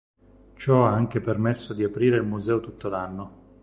Ciò 0.55 0.83
ha 0.87 0.91
anche 0.93 1.21
permesso 1.21 1.75
di 1.75 1.83
aprire 1.83 2.17
il 2.17 2.23
museo 2.23 2.59
tutto 2.59 2.89
l'anno. 2.89 3.33